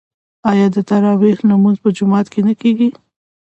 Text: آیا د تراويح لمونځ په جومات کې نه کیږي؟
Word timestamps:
آیا 0.51 0.67
د 0.75 0.77
تراويح 0.89 1.37
لمونځ 1.49 1.77
په 1.83 1.89
جومات 1.97 2.25
کې 2.33 2.41
نه 2.47 2.53
کیږي؟ 2.61 2.89